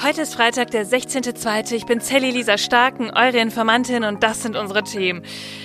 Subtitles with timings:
[0.00, 1.74] Heute ist Freitag, der 16.02.
[1.74, 5.24] Ich bin Sally Lisa Starken, eure Informantin und das sind unsere Themen.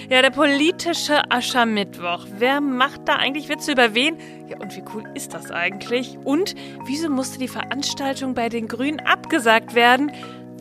[0.10, 2.26] Ja, der politische Aschermittwoch.
[2.40, 4.18] Wer macht da eigentlich Witze über wen?
[4.48, 6.18] Ja, und wie cool ist das eigentlich?
[6.24, 6.56] Und
[6.88, 10.12] wieso musste die Veranstaltung bei den Grünen abgesagt werden?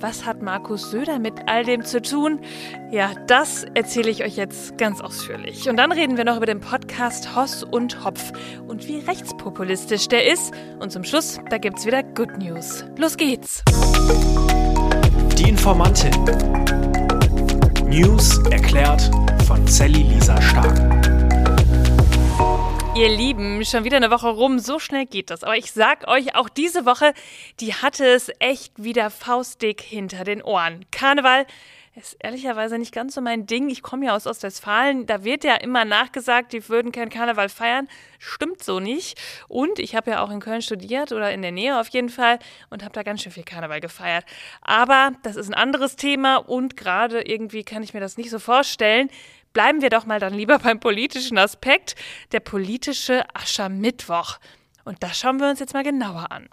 [0.02, 2.40] Was hat Markus Söder mit all dem zu tun?
[2.90, 5.68] Ja, das erzähle ich euch jetzt ganz ausführlich.
[5.68, 8.32] Und dann reden wir noch über den Podcast Hoss und Hopf
[8.66, 10.52] und wie rechtspopulistisch der ist.
[10.80, 12.84] Und zum Schluss, da gibt's wieder Good News.
[12.98, 13.62] Los geht's!
[15.38, 16.10] Die Informantin.
[17.86, 19.08] News erklärt
[19.46, 21.01] von Sally Lisa Stark.
[22.94, 25.44] Ihr Lieben, schon wieder eine Woche rum, so schnell geht das.
[25.44, 27.14] Aber ich sag euch, auch diese Woche,
[27.58, 30.84] die hatte es echt wieder faustdick hinter den Ohren.
[30.90, 31.46] Karneval
[31.94, 33.68] ist ehrlicherweise nicht ganz so mein Ding.
[33.68, 37.86] Ich komme ja aus Ostwestfalen, da wird ja immer nachgesagt, die würden kein Karneval feiern.
[38.18, 39.20] Stimmt so nicht.
[39.48, 42.38] Und ich habe ja auch in Köln studiert oder in der Nähe auf jeden Fall
[42.70, 44.24] und habe da ganz schön viel Karneval gefeiert.
[44.62, 48.38] Aber das ist ein anderes Thema und gerade irgendwie kann ich mir das nicht so
[48.38, 49.10] vorstellen.
[49.52, 51.94] Bleiben wir doch mal dann lieber beim politischen Aspekt,
[52.32, 54.38] der politische Aschermittwoch.
[54.84, 56.48] Und das schauen wir uns jetzt mal genauer an.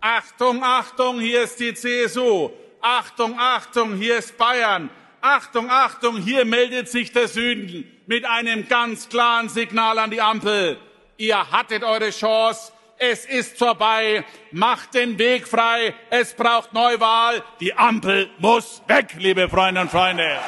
[0.00, 2.50] Achtung, Achtung, hier ist die CSU.
[2.80, 4.88] Achtung, Achtung, hier ist Bayern.
[5.20, 10.78] Achtung, Achtung, hier meldet sich der Süden mit einem ganz klaren Signal an die Ampel.
[11.18, 17.74] Ihr hattet eure Chance, es ist vorbei, macht den Weg frei, es braucht Neuwahl, die
[17.74, 20.38] Ampel muss weg, liebe Freunde und Freunde.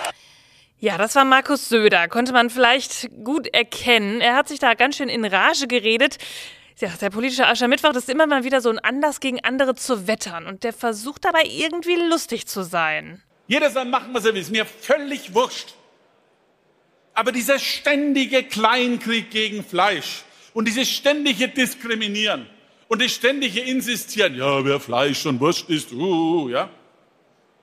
[0.78, 4.22] Ja, das war Markus Söder, konnte man vielleicht gut erkennen.
[4.22, 6.16] Er hat sich da ganz schön in Rage geredet.
[6.78, 10.06] Ja, der politische Aschermittwoch, das ist immer mal wieder so ein Anlass gegen andere zu
[10.06, 13.22] wettern und der versucht dabei irgendwie lustig zu sein.
[13.46, 15.74] Jeder soll machen, was er will, ist mir völlig wurscht.
[17.14, 22.46] Aber dieser ständige Kleinkrieg gegen Fleisch, und dieses ständige Diskriminieren
[22.88, 26.68] und das ständige Insistieren, ja, wer Fleisch und Wurst isst, uh, ja.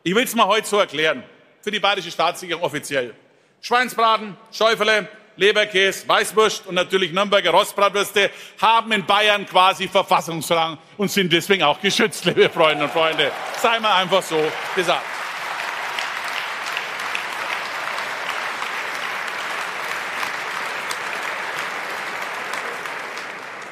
[0.03, 1.23] Ich will es mal heute so erklären,
[1.61, 3.13] für die bayerische Staatssicherung offiziell.
[3.61, 5.07] Schweinsbraten, Schäufele,
[5.39, 8.29] Leberkäse, Weißwurst und natürlich Nürnberger Rostbratwürste
[8.61, 13.31] haben in Bayern quasi Verfassungsrang und sind deswegen auch geschützt, liebe Freunde und Freunde.
[13.61, 14.39] Sei mal einfach so
[14.75, 15.05] gesagt.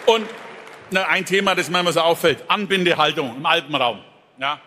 [0.06, 0.25] Und
[0.94, 4.01] ein Thema, das mir immer so auffällt, Anbindehaltung im Alpenraum.
[4.39, 4.61] Ja.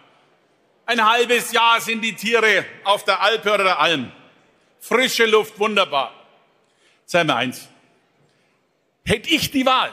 [0.84, 4.12] Ein halbes Jahr sind die Tiere auf der Alpe oder der Alm.
[4.80, 6.19] Frische Luft, wunderbar.
[7.10, 7.68] Sei mir eins.
[9.04, 9.90] Hätte ich die Wahl,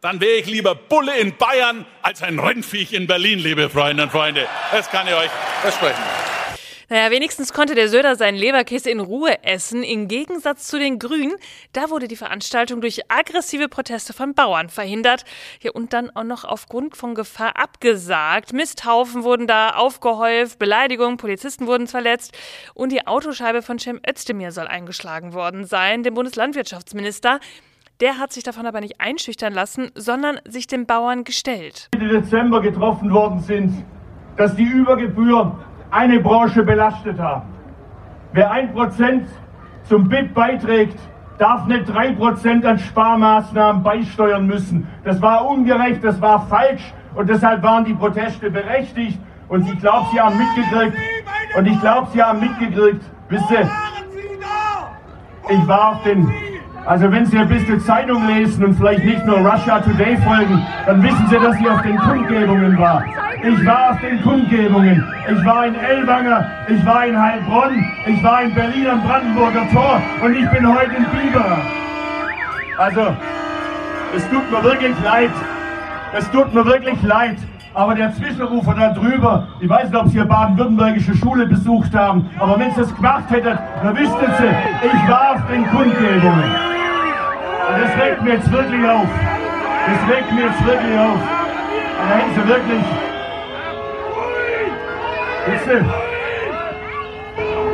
[0.00, 4.12] dann wäre ich lieber Bulle in Bayern als ein Rennviech in Berlin, liebe Freunde und
[4.12, 4.46] Freunde.
[4.70, 6.17] Das kann ich euch versprechen.
[6.90, 9.82] Naja, wenigstens konnte der Söder seinen Leberkäse in Ruhe essen.
[9.82, 11.34] Im Gegensatz zu den Grünen,
[11.74, 15.26] da wurde die Veranstaltung durch aggressive Proteste von Bauern verhindert.
[15.60, 18.54] Ja, und dann auch noch aufgrund von Gefahr abgesagt.
[18.54, 22.34] Misthaufen wurden da aufgehäuft, Beleidigungen, Polizisten wurden verletzt
[22.72, 27.38] und die Autoscheibe von Cem Özdemir soll eingeschlagen worden sein, dem Bundeslandwirtschaftsminister.
[28.00, 31.88] Der hat sich davon aber nicht einschüchtern lassen, sondern sich den Bauern gestellt.
[31.92, 33.84] Ende Dezember getroffen worden sind,
[34.38, 37.48] dass die Übergebühr eine Branche belastet haben.
[38.32, 39.28] Wer ein Prozent
[39.84, 40.98] zum BIP beiträgt,
[41.38, 44.86] darf nicht drei Prozent an Sparmaßnahmen beisteuern müssen.
[45.04, 49.18] Das war ungerecht, das war falsch und deshalb waren die Proteste berechtigt.
[49.48, 50.98] Und ich glaube, Sie haben mitgekriegt,
[51.56, 53.70] und ich glaube, Sie haben mitgekriegt, wisst ihr,
[55.48, 56.30] ich war auf den
[56.88, 61.02] also wenn Sie ein bisschen Zeitung lesen und vielleicht nicht nur Russia Today folgen, dann
[61.02, 63.04] wissen Sie, dass ich auf den Kundgebungen war.
[63.42, 65.04] Ich war auf den Kundgebungen.
[65.30, 70.00] Ich war in Ellwanger, ich war in Heilbronn, ich war in Berlin am Brandenburger Tor
[70.22, 71.58] und ich bin heute in Biber.
[72.78, 73.14] Also,
[74.16, 75.30] es tut mir wirklich leid.
[76.14, 77.36] Es tut mir wirklich leid.
[77.74, 82.30] Aber der Zwischenrufer da drüber, ich weiß nicht, ob Sie eine baden-württembergische Schule besucht haben,
[82.40, 86.77] aber wenn Sie es gemacht hättet, dann wüssten Sie, ich war auf den Kundgebungen.
[87.68, 89.06] Das regt mir jetzt wirklich auf.
[89.86, 91.18] Das regt mir jetzt wirklich auf.
[91.98, 92.84] Da hätten sie wirklich.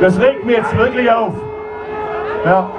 [0.01, 1.33] Das regt mir jetzt wirklich auf.
[2.43, 2.69] Ja.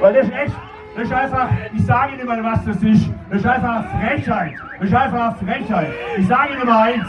[0.00, 0.56] Weil das ist echt.
[0.96, 3.10] Das ist einfach, ich sage Ihnen mal, was das ist.
[3.30, 4.54] Das ist einfach Frechheit.
[4.80, 5.92] Das ist einfach Frechheit.
[6.16, 7.06] Ich sage Ihnen mal eins.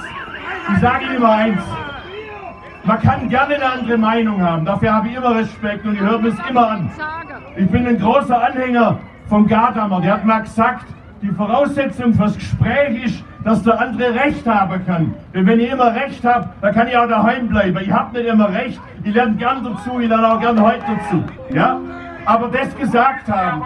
[0.73, 1.61] Ich sage Ihnen mal eins.
[2.83, 4.65] Man kann gerne eine andere Meinung haben.
[4.65, 6.91] Dafür habe ich immer Respekt und ich höre mir es immer an.
[7.55, 8.99] Ich bin ein großer Anhänger
[9.29, 10.85] vom Gadamer, der hat mal gesagt,
[11.21, 15.13] die Voraussetzung fürs Gespräch ist, dass der andere Recht haben kann.
[15.33, 17.77] Denn wenn ich immer Recht habe, dann kann ich auch daheim bleiben.
[17.81, 21.23] Ich habe nicht immer Recht, ich lerne gern dazu, ich lerne auch gern heute dazu.
[21.53, 21.79] Ja?
[22.29, 23.63] aber das gesagt haben,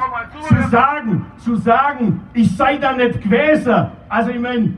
[0.48, 4.74] zu sagen, zu sagen, ich sei da nicht gewesen, also ich meine,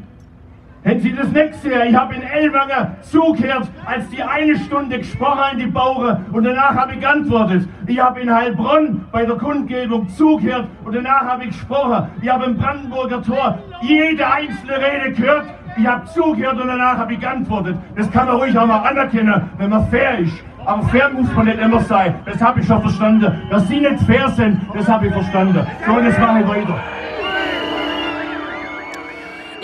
[0.86, 5.40] wenn Sie das nicht sehen, ich habe in Ellwanger zugehört, als die eine Stunde gesprochen
[5.40, 7.68] haben, die Bauern, und danach habe ich geantwortet.
[7.88, 12.08] Ich habe in Heilbronn bei der Kundgebung zugehört und danach habe ich gesprochen.
[12.22, 15.46] Ich habe im Brandenburger Tor jede einzelne Rede gehört.
[15.76, 17.78] Ich habe zugehört und danach habe ich geantwortet.
[17.96, 20.36] Das kann man ruhig auch mal anerkennen, wenn man fair ist.
[20.66, 22.14] Aber fair muss man nicht immer sein.
[22.26, 23.42] Das habe ich schon verstanden.
[23.50, 25.66] Dass Sie nicht fair sind, das habe ich verstanden.
[25.86, 26.80] So, jetzt mache ich weiter.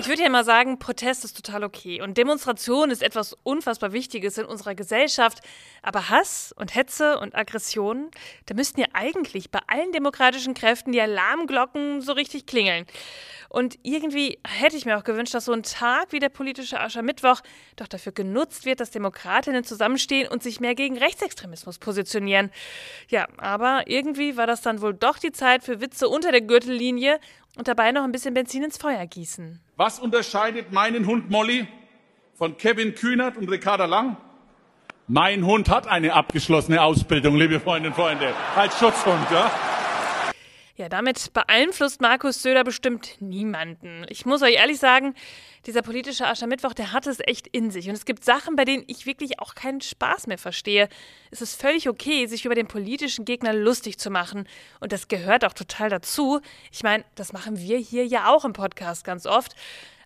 [0.02, 4.36] Ich würde ja mal sagen, Protest ist total okay und Demonstration ist etwas unfassbar Wichtiges
[4.40, 5.42] in unserer Gesellschaft.
[5.84, 8.10] Aber Hass und Hetze und Aggression,
[8.48, 12.88] da müssten ja eigentlich bei allen demokratischen Kräften die Alarmglocken so richtig klingeln.
[13.52, 17.42] Und irgendwie hätte ich mir auch gewünscht, dass so ein Tag wie der politische Aschermittwoch
[17.76, 22.50] doch dafür genutzt wird, dass Demokratinnen zusammenstehen und sich mehr gegen Rechtsextremismus positionieren.
[23.10, 27.20] Ja, aber irgendwie war das dann wohl doch die Zeit für Witze unter der Gürtellinie
[27.58, 29.60] und dabei noch ein bisschen Benzin ins Feuer gießen.
[29.76, 31.68] Was unterscheidet meinen Hund Molly
[32.36, 34.16] von Kevin Kühnert und Ricarda Lang?
[35.08, 39.52] Mein Hund hat eine abgeschlossene Ausbildung, liebe Freundinnen und Freunde, als Schutzhund, ja?
[40.82, 44.04] Ja, damit beeinflusst Markus Söder bestimmt niemanden.
[44.10, 45.14] Ich muss euch ehrlich sagen,
[45.68, 47.88] dieser politische Aschermittwoch, der hat es echt in sich.
[47.88, 50.90] Und es gibt Sachen, bei denen ich wirklich auch keinen Spaß mehr verstehe.
[51.30, 54.48] Es ist völlig okay, sich über den politischen Gegner lustig zu machen.
[54.80, 56.42] Und das gehört auch total dazu.
[56.72, 59.56] Ich meine, das machen wir hier ja auch im Podcast ganz oft.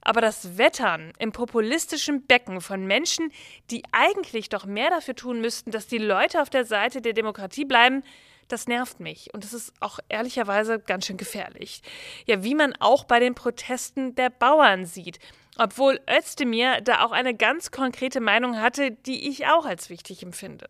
[0.01, 3.31] Aber das Wettern im populistischen Becken von Menschen,
[3.71, 7.63] die eigentlich doch mehr dafür tun müssten, dass die Leute auf der Seite der Demokratie
[7.63, 8.03] bleiben,
[8.47, 11.81] das nervt mich und das ist auch ehrlicherweise ganz schön gefährlich.
[12.25, 15.19] Ja, wie man auch bei den Protesten der Bauern sieht.
[15.57, 20.67] Obwohl Özdemir da auch eine ganz konkrete Meinung hatte, die ich auch als wichtig empfinde.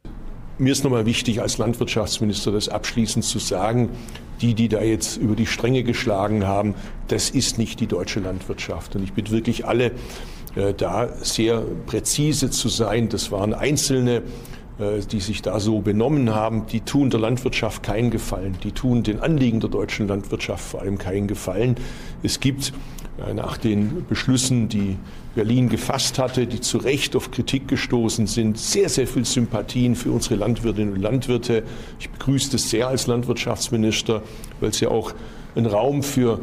[0.58, 3.90] Mir ist nochmal wichtig, als Landwirtschaftsminister das abschließend zu sagen,
[4.42, 6.76] die, die da jetzt über die Stränge geschlagen haben,
[7.08, 8.96] das ist nicht die deutsche Landwirtschaft.
[8.96, 9.92] Und ich bitte wirklich alle,
[10.56, 13.10] äh, da sehr präzise zu sein.
[13.10, 14.22] Das waren einzelne
[14.78, 18.58] die sich da so benommen haben, die tun der Landwirtschaft keinen Gefallen.
[18.64, 21.76] Die tun den Anliegen der deutschen Landwirtschaft vor allem keinen Gefallen.
[22.24, 22.74] Es gibt
[23.18, 24.98] äh, nach den Beschlüssen, die
[25.36, 30.12] Berlin gefasst hatte, die zu Recht auf Kritik gestoßen sind, sehr, sehr viel Sympathien für
[30.12, 31.64] unsere Landwirtinnen und Landwirte.
[32.00, 34.22] Ich begrüße das sehr als Landwirtschaftsminister,
[34.60, 35.14] weil es ja auch
[35.56, 36.40] einen Raum für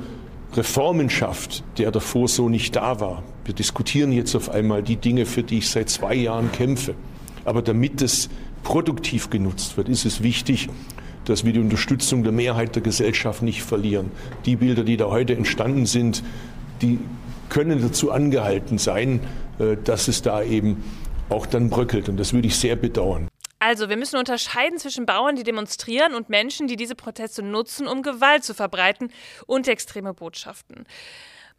[0.55, 3.23] Reformen schafft, der davor so nicht da war.
[3.45, 6.95] Wir diskutieren jetzt auf einmal die Dinge, für die ich seit zwei Jahren kämpfe.
[7.45, 8.29] Aber damit es
[8.63, 10.69] produktiv genutzt wird, ist es wichtig,
[11.25, 14.11] dass wir die Unterstützung der Mehrheit der Gesellschaft nicht verlieren.
[14.45, 16.23] Die Bilder, die da heute entstanden sind,
[16.81, 16.99] die
[17.49, 19.21] können dazu angehalten sein,
[19.59, 20.83] äh, dass es da eben
[21.29, 22.09] auch dann bröckelt.
[22.09, 23.29] Und das würde ich sehr bedauern.
[23.59, 28.03] Also, wir müssen unterscheiden zwischen Bauern, die demonstrieren, und Menschen, die diese Proteste nutzen, um
[28.03, 29.13] Gewalt zu verbreiten
[29.47, 30.85] und extreme Botschaften.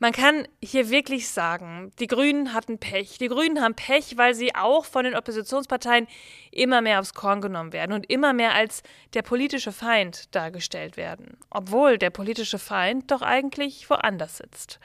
[0.03, 3.19] Man kann hier wirklich sagen, die Grünen hatten Pech.
[3.19, 6.07] Die Grünen haben Pech, weil sie auch von den Oppositionsparteien
[6.51, 8.83] immer mehr aufs Korn genommen werden und immer mehr als
[9.13, 14.81] der politische Feind dargestellt werden, obwohl der politische Feind doch eigentlich woanders sitzt.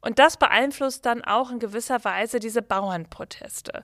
[0.00, 3.82] Und das beeinflusst dann auch in gewisser Weise diese Bauernproteste.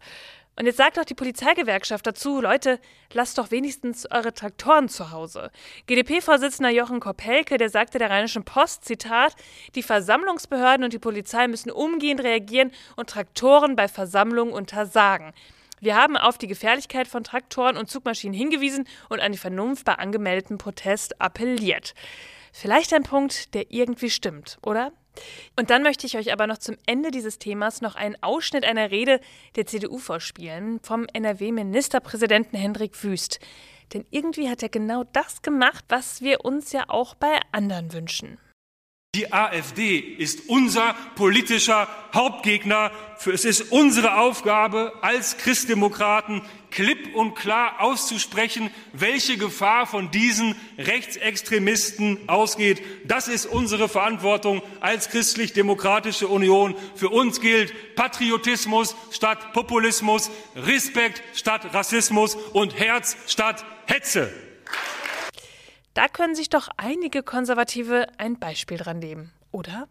[0.54, 2.78] Und jetzt sagt doch die Polizeigewerkschaft dazu, Leute,
[3.12, 5.50] lasst doch wenigstens eure Traktoren zu Hause.
[5.86, 9.34] GdP-Vorsitzender Jochen Korpelke, der sagte der Rheinischen Post, Zitat,
[9.74, 15.32] die Versammlungsbehörden und die Polizei müssen umgehend reagieren und Traktoren bei Versammlungen untersagen.
[15.80, 19.94] Wir haben auf die Gefährlichkeit von Traktoren und Zugmaschinen hingewiesen und an die Vernunft bei
[19.94, 21.94] angemeldeten Protest appelliert.
[22.52, 24.92] Vielleicht ein Punkt, der irgendwie stimmt, oder?
[25.56, 28.90] Und dann möchte ich euch aber noch zum Ende dieses Themas noch einen Ausschnitt einer
[28.90, 29.20] Rede
[29.56, 33.40] der CDU vorspielen vom NRW-Ministerpräsidenten Hendrik Wüst.
[33.92, 38.38] Denn irgendwie hat er genau das gemacht, was wir uns ja auch bei anderen wünschen.
[39.14, 42.90] Die AfD ist unser politischer Hauptgegner.
[43.30, 46.40] Es ist unsere Aufgabe als Christdemokraten,
[46.70, 52.82] klipp und klar auszusprechen, welche Gefahr von diesen Rechtsextremisten ausgeht.
[53.04, 56.74] Das ist unsere Verantwortung als christlich-demokratische Union.
[56.94, 64.32] Für uns gilt Patriotismus statt Populismus, Respekt statt Rassismus und Herz statt Hetze.
[65.94, 69.88] Da können sich doch einige Konservative ein Beispiel dran nehmen, oder?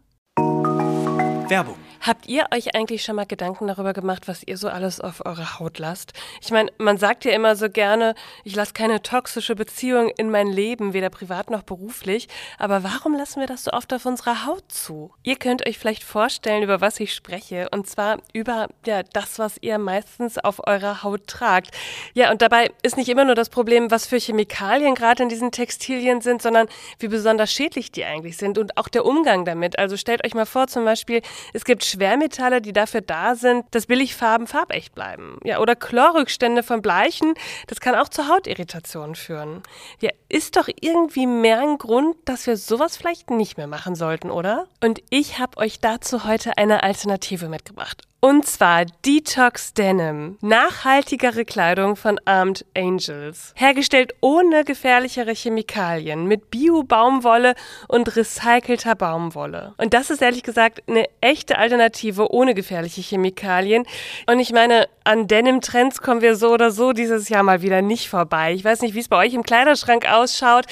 [1.52, 1.76] Werbung.
[2.00, 5.58] Habt ihr euch eigentlich schon mal Gedanken darüber gemacht, was ihr so alles auf eure
[5.58, 6.14] Haut lasst?
[6.40, 10.48] Ich meine, man sagt ja immer so gerne, ich lasse keine toxische Beziehung in mein
[10.48, 12.26] Leben, weder privat noch beruflich.
[12.58, 15.12] Aber warum lassen wir das so oft auf unserer Haut zu?
[15.22, 17.68] Ihr könnt euch vielleicht vorstellen, über was ich spreche.
[17.70, 21.70] Und zwar über ja, das, was ihr meistens auf eurer Haut tragt.
[22.14, 25.52] Ja, und dabei ist nicht immer nur das Problem, was für Chemikalien gerade in diesen
[25.52, 26.66] Textilien sind, sondern
[26.98, 29.78] wie besonders schädlich die eigentlich sind und auch der Umgang damit.
[29.78, 31.20] Also stellt euch mal vor, zum Beispiel,
[31.52, 35.38] es gibt Schwermetalle, die dafür da sind, dass Billigfarben farbecht bleiben.
[35.44, 37.34] Ja, oder Chlorrückstände von Bleichen,
[37.66, 39.62] das kann auch zu Hautirritationen führen.
[40.00, 44.30] Ja, ist doch irgendwie mehr ein Grund, dass wir sowas vielleicht nicht mehr machen sollten,
[44.30, 44.66] oder?
[44.82, 48.02] Und ich habe euch dazu heute eine Alternative mitgebracht.
[48.24, 50.38] Und zwar Detox Denim.
[50.42, 53.52] Nachhaltigere Kleidung von Armed Angels.
[53.56, 57.56] Hergestellt ohne gefährlichere Chemikalien, mit Bio-Baumwolle
[57.88, 59.74] und recycelter Baumwolle.
[59.76, 63.86] Und das ist ehrlich gesagt eine echte Alternative ohne gefährliche Chemikalien.
[64.28, 68.08] Und ich meine, an Denim-Trends kommen wir so oder so dieses Jahr mal wieder nicht
[68.08, 68.54] vorbei.
[68.54, 70.66] Ich weiß nicht, wie es bei euch im Kleiderschrank ausschaut.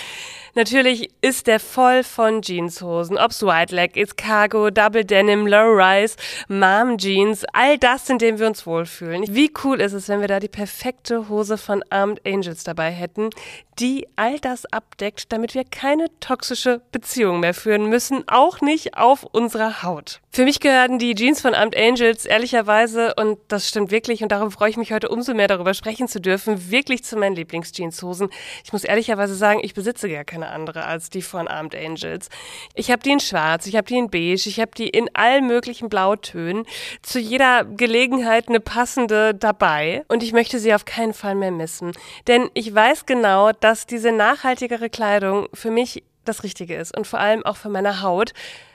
[0.54, 3.16] Natürlich ist der voll von Jeanshosen.
[3.18, 6.16] Ob's White Leg ist, Cargo, Double Denim, Low Rise,
[6.48, 9.24] Mom Jeans, all das, in dem wir uns wohlfühlen.
[9.28, 13.30] Wie cool ist es, wenn wir da die perfekte Hose von Armed Angels dabei hätten,
[13.78, 19.24] die all das abdeckt, damit wir keine toxische Beziehung mehr führen müssen, auch nicht auf
[19.24, 20.20] unserer Haut.
[20.32, 24.50] Für mich gehören die Jeans von Armed Angels ehrlicherweise, und das stimmt wirklich, und darum
[24.50, 28.28] freue ich mich heute umso mehr darüber sprechen zu dürfen, wirklich zu meinen Lieblingsjeanshosen.
[28.64, 32.28] Ich muss ehrlicherweise sagen, ich besitze gar keine andere als die von Armed Angels.
[32.74, 35.46] Ich habe die in schwarz, ich habe die in beige, ich habe die in allen
[35.46, 36.66] möglichen Blautönen.
[37.02, 40.04] Zu jeder Gelegenheit eine passende dabei.
[40.08, 41.92] Und ich möchte sie auf keinen Fall mehr missen.
[42.26, 47.06] Denn ich weiß genau, dass dass diese nachhaltigere Kleidung für mich das Richtige ist und
[47.06, 48.32] vor allem auch für meine Haut.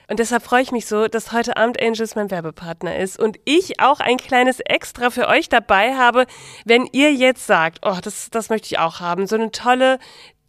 [0.08, 3.78] Und deshalb freue ich mich so, dass heute Abend Angels mein Werbepartner ist und ich
[3.78, 6.26] auch ein kleines Extra für euch dabei habe,
[6.64, 9.26] wenn ihr jetzt sagt, oh, das, das möchte ich auch haben.
[9.26, 9.98] So eine tolle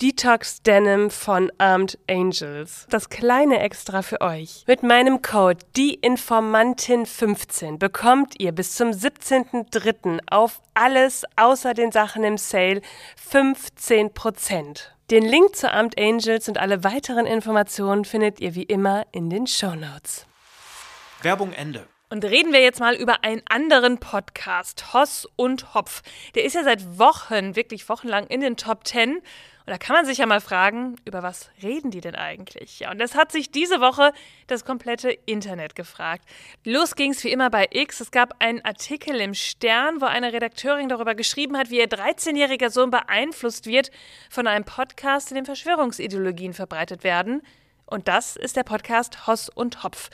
[0.01, 2.86] Detox Denim von Armed Angels.
[2.92, 4.63] Das kleine Extra für euch.
[4.68, 10.20] Mit meinem Code DIEINFORMANTIN15 bekommt ihr bis zum 17.03.
[10.30, 12.84] auf alles außer den Sachen im Sale
[13.32, 14.82] 15%.
[15.10, 19.48] Den Link zu Armed Angels und alle weiteren Informationen findet ihr wie immer in den
[19.48, 20.27] Show Notes.
[21.24, 21.88] Werbung Ende.
[22.10, 26.04] Und reden wir jetzt mal über einen anderen Podcast, Hoss und Hopf.
[26.36, 29.22] Der ist ja seit Wochen, wirklich wochenlang in den Top 10
[29.68, 32.80] und da kann man sich ja mal fragen, über was reden die denn eigentlich?
[32.80, 34.14] Ja, und das hat sich diese Woche
[34.48, 36.24] das komplette Internet gefragt.
[36.64, 38.00] Los ging es wie immer bei X.
[38.00, 42.70] Es gab einen Artikel im Stern, wo eine Redakteurin darüber geschrieben hat, wie ihr 13-jähriger
[42.70, 43.92] Sohn beeinflusst wird
[44.30, 47.42] von einem Podcast, in dem Verschwörungsideologien verbreitet werden.
[47.88, 50.10] Und das ist der Podcast Hoss und Hopf.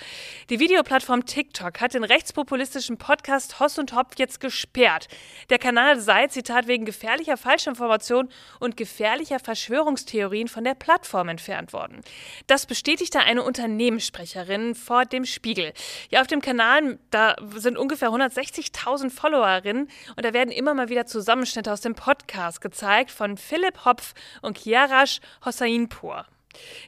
[0.52, 5.08] Die Videoplattform TikTok hat den rechtspopulistischen Podcast Hoss und Hopf jetzt gesperrt.
[5.50, 12.02] Der Kanal sei, Zitat, wegen gefährlicher Falschinformation und gefährlicher Verschwörungstheorien von der Plattform entfernt worden.
[12.46, 15.74] Das bestätigte eine Unternehmenssprecherin vor dem Spiegel.
[16.10, 21.08] Ja, auf dem Kanal, da sind ungefähr 160.000 Followerinnen und da werden immer mal wieder
[21.08, 24.14] Zusammenschnitte aus dem Podcast gezeigt von Philipp Hopf
[24.44, 26.28] und Kiarash Hossainpur.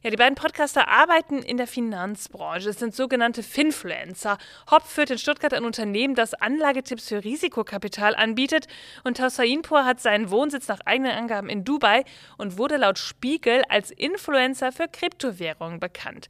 [0.03, 2.69] Ja, die beiden Podcaster arbeiten in der Finanzbranche.
[2.69, 4.37] Es sind sogenannte Finfluencer.
[4.69, 8.67] Hopp führt in Stuttgart ein Unternehmen, das Anlagetipps für Risikokapital anbietet.
[9.03, 12.05] Und Hossainpur hat seinen Wohnsitz nach eigenen Angaben in Dubai
[12.37, 16.27] und wurde laut Spiegel als Influencer für Kryptowährungen bekannt.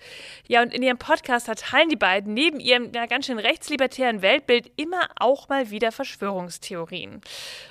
[0.48, 4.72] Ja, und in ihrem Podcast teilen die beiden neben ihrem ja, ganz schön rechtslibertären Weltbild
[4.75, 7.22] immer auch mal wieder Verschwörungstheorien.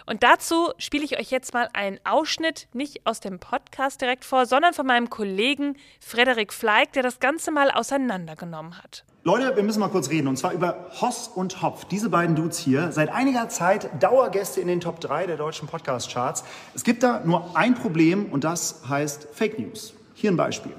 [0.07, 4.47] Und dazu spiele ich euch jetzt mal einen Ausschnitt, nicht aus dem Podcast direkt vor,
[4.47, 9.05] sondern von meinem Kollegen Kollegen Frederik Fleig, der das Ganze mal auseinandergenommen hat.
[9.23, 11.85] Leute, wir müssen mal kurz reden und zwar über Hoss und Hopf.
[11.85, 16.45] Diese beiden Dudes hier, seit einiger Zeit Dauergäste in den Top 3 der deutschen Podcast-Charts.
[16.75, 19.95] Es gibt da nur ein Problem und das heißt Fake News.
[20.15, 20.75] Hier ein Beispiel.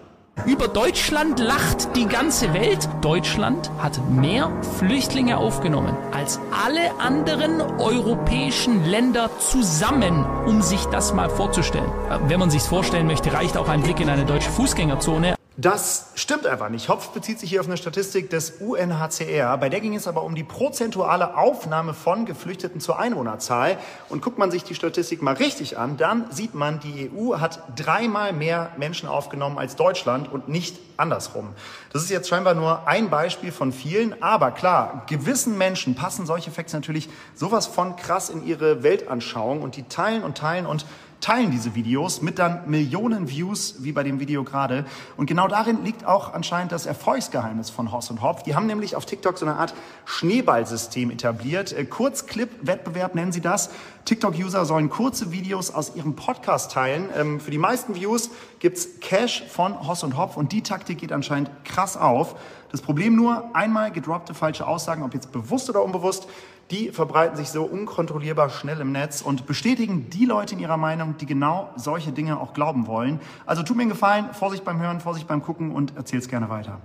[0.45, 2.87] Über Deutschland lacht die ganze Welt.
[3.01, 11.29] Deutschland hat mehr Flüchtlinge aufgenommen als alle anderen europäischen Länder zusammen, um sich das mal
[11.29, 11.89] vorzustellen.
[12.09, 15.34] Äh, wenn man sich's vorstellen möchte, reicht auch ein Blick in eine deutsche Fußgängerzone.
[15.57, 16.89] Das stimmt einfach nicht.
[16.89, 19.57] Hopf bezieht sich hier auf eine Statistik des UNHCR.
[19.57, 23.77] Bei der ging es aber um die prozentuale Aufnahme von Geflüchteten zur Einwohnerzahl.
[24.09, 27.63] Und guckt man sich die Statistik mal richtig an, dann sieht man, die EU hat
[27.77, 31.53] dreimal mehr Menschen aufgenommen als Deutschland und nicht andersrum.
[31.93, 34.21] Das ist jetzt scheinbar nur ein Beispiel von vielen.
[34.21, 39.77] Aber klar, gewissen Menschen passen solche Facts natürlich sowas von krass in ihre Weltanschauung und
[39.77, 40.85] die teilen und teilen und
[41.21, 44.85] teilen diese Videos mit dann Millionen Views, wie bei dem Video gerade.
[45.17, 48.43] Und genau darin liegt auch anscheinend das Erfolgsgeheimnis von Hoss und Hopf.
[48.43, 49.73] Die haben nämlich auf TikTok so eine Art
[50.05, 51.73] Schneeballsystem etabliert.
[51.73, 53.69] Äh, Kurzclip-Wettbewerb nennen sie das.
[54.05, 57.09] TikTok-User sollen kurze Videos aus ihrem Podcast teilen.
[57.15, 58.29] Ähm, für die meisten Views
[58.59, 62.35] gibt's Cash von Hoss und Hopf und die Taktik geht anscheinend krass auf.
[62.71, 66.27] Das Problem nur, einmal gedroppte falsche Aussagen, ob jetzt bewusst oder unbewusst,
[66.71, 71.15] die verbreiten sich so unkontrollierbar schnell im Netz und bestätigen die Leute in ihrer Meinung,
[71.17, 73.19] die genau solche Dinge auch glauben wollen.
[73.45, 76.79] Also tut mir einen Gefallen, Vorsicht beim Hören, Vorsicht beim Gucken und erzähl's gerne weiter.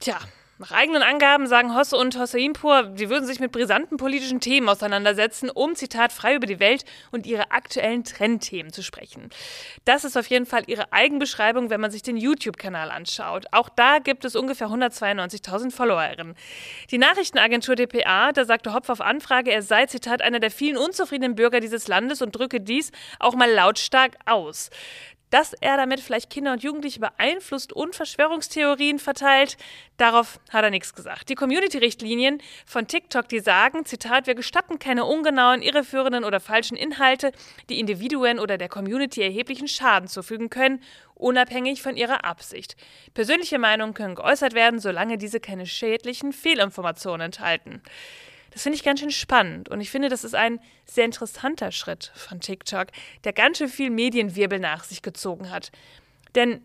[0.00, 0.16] Tja,
[0.58, 5.50] nach eigenen Angaben sagen Hosse und Hosseinpur, sie würden sich mit brisanten politischen Themen auseinandersetzen,
[5.50, 9.30] um, Zitat, frei über die Welt und ihre aktuellen Trendthemen zu sprechen.
[9.84, 13.46] Das ist auf jeden Fall ihre Eigenbeschreibung, wenn man sich den YouTube-Kanal anschaut.
[13.50, 16.36] Auch da gibt es ungefähr 192.000 Followerinnen.
[16.92, 21.34] Die Nachrichtenagentur dpa, da sagte Hopf auf Anfrage, er sei, Zitat, einer der vielen unzufriedenen
[21.34, 24.70] Bürger dieses Landes und drücke dies auch mal lautstark aus
[25.34, 29.56] dass er damit vielleicht Kinder und Jugendliche beeinflusst und Verschwörungstheorien verteilt,
[29.96, 31.28] darauf hat er nichts gesagt.
[31.28, 37.32] Die Community-Richtlinien von TikTok, die sagen, Zitat, wir gestatten keine ungenauen, irreführenden oder falschen Inhalte,
[37.68, 40.80] die Individuen oder der Community erheblichen Schaden zufügen können,
[41.16, 42.76] unabhängig von ihrer Absicht.
[43.12, 47.82] Persönliche Meinungen können geäußert werden, solange diese keine schädlichen Fehlinformationen enthalten.
[48.54, 52.12] Das finde ich ganz schön spannend und ich finde, das ist ein sehr interessanter Schritt
[52.14, 52.86] von TikTok,
[53.24, 55.72] der ganz schön viel Medienwirbel nach sich gezogen hat.
[56.36, 56.64] Denn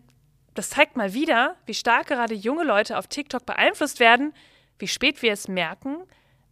[0.54, 4.32] das zeigt mal wieder, wie stark gerade junge Leute auf TikTok beeinflusst werden,
[4.78, 5.96] wie spät wir es merken,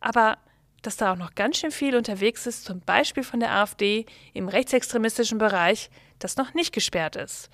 [0.01, 0.39] aber
[0.83, 4.49] dass da auch noch ganz schön viel unterwegs ist, zum Beispiel von der AfD im
[4.49, 7.49] rechtsextremistischen Bereich, das noch nicht gesperrt ist.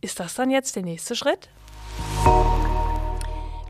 [0.00, 1.48] Ist das dann jetzt der nächste Schritt?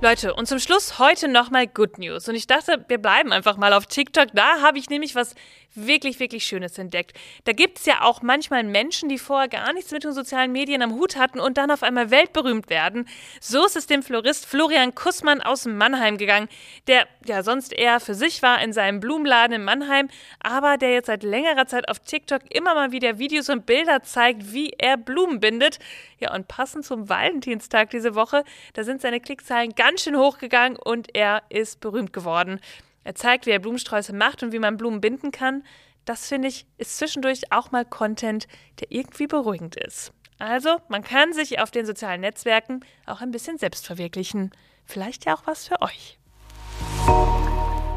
[0.05, 2.29] Leute, und zum Schluss heute nochmal Good News.
[2.29, 4.27] Und ich dachte, wir bleiben einfach mal auf TikTok.
[4.35, 5.35] Da habe ich nämlich was
[5.75, 7.17] wirklich, wirklich Schönes entdeckt.
[7.45, 10.83] Da gibt es ja auch manchmal Menschen, die vorher gar nichts mit den sozialen Medien
[10.83, 13.09] am Hut hatten und dann auf einmal weltberühmt werden.
[13.41, 16.49] So ist es dem Florist Florian Kussmann aus Mannheim gegangen,
[16.87, 20.09] der ja sonst eher für sich war in seinem Blumenladen in Mannheim,
[20.41, 24.53] aber der jetzt seit längerer Zeit auf TikTok immer mal wieder Videos und Bilder zeigt,
[24.53, 25.79] wie er Blumen bindet.
[26.21, 28.45] Ja, und passend zum Valentinstag diese Woche,
[28.75, 32.61] da sind seine Klickzahlen ganz schön hochgegangen und er ist berühmt geworden.
[33.05, 35.63] Er zeigt, wie er Blumensträuße macht und wie man Blumen binden kann.
[36.05, 38.47] Das finde ich, ist zwischendurch auch mal Content,
[38.81, 40.13] der irgendwie beruhigend ist.
[40.39, 44.51] Also, man kann sich auf den sozialen Netzwerken auch ein bisschen selbst verwirklichen.
[44.85, 46.19] Vielleicht ja auch was für euch.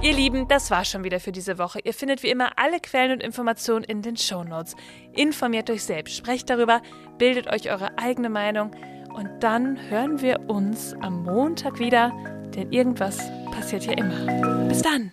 [0.03, 1.79] Ihr Lieben, das war schon wieder für diese Woche.
[1.83, 4.75] Ihr findet wie immer alle Quellen und Informationen in den Show Notes.
[5.13, 6.81] Informiert euch selbst, sprecht darüber,
[7.17, 8.71] bildet euch eure eigene Meinung
[9.17, 12.11] und dann hören wir uns am Montag wieder,
[12.55, 13.17] denn irgendwas
[13.51, 14.67] passiert ja immer.
[14.67, 15.11] Bis dann.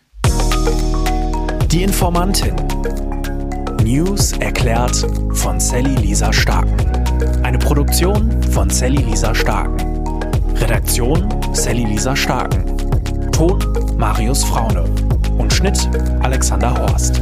[1.69, 2.55] Die Informantin.
[3.83, 4.97] News erklärt
[5.33, 6.77] von Sally Lisa Starken.
[7.43, 10.13] Eine Produktion von Sally Lisa Starken.
[10.57, 12.65] Redaktion Sally Lisa Starken.
[13.33, 13.59] Ton
[13.97, 14.85] Marius Fraune
[15.39, 15.89] und Schnitt
[16.23, 17.21] Alexander Horst.